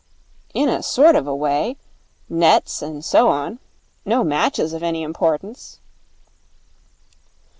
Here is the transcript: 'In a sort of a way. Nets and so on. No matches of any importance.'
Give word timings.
'In 0.55 0.67
a 0.67 0.81
sort 0.81 1.15
of 1.15 1.27
a 1.27 1.35
way. 1.35 1.77
Nets 2.27 2.81
and 2.81 3.05
so 3.05 3.27
on. 3.29 3.59
No 4.03 4.23
matches 4.23 4.73
of 4.73 4.81
any 4.81 5.03
importance.' 5.03 5.79